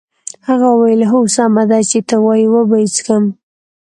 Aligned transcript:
هغه 0.47 0.67
وویل 0.71 1.01
هو 1.11 1.21
سمه 1.35 1.63
ده 1.71 1.79
چې 1.89 1.99
ته 2.07 2.15
وایې 2.25 2.47
وبه 2.53 2.75
یې 2.81 2.87
څښم. 2.95 3.25